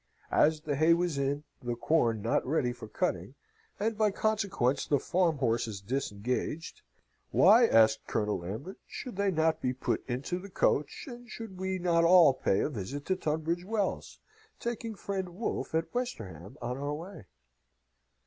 [0.31, 3.35] As the hay was in, the corn not ready for cutting,
[3.79, 6.81] and by consequence the farm horses disengaged,
[7.29, 11.77] why, asked Colonel Lambert, should they not be put into the coach, and should we
[11.77, 14.19] not all pay a visit to Tunbridge Wells,
[14.59, 17.27] taking friend Wolfe at Westerham on our way?